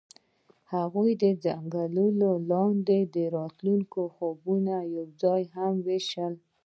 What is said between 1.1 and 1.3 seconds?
د